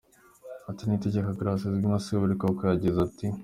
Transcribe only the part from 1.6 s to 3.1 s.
uzwi nka Seburikoko yagize